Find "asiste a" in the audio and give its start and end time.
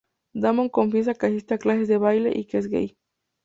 1.27-1.59